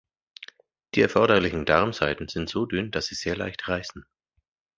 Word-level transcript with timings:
Die 0.95 1.01
erforderlichen 1.01 1.63
Darmsaiten 1.63 2.27
sind 2.27 2.49
so 2.49 2.65
dünn, 2.65 2.89
dass 2.89 3.05
sie 3.05 3.13
sehr 3.13 3.37
leicht 3.37 3.67
reißen. 3.67 4.03